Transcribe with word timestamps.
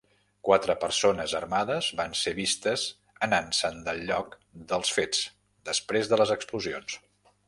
Quatre 0.47 0.75
persones 0.83 1.33
armades 1.39 1.89
van 1.99 2.15
ser 2.21 2.31
vistes 2.39 2.85
anant-se'n 3.27 3.77
del 3.89 4.01
lloc 4.07 4.33
dels 4.73 4.95
fets 4.99 5.21
després 5.71 6.11
de 6.15 6.21
les 6.23 6.35
explosions. 6.39 6.97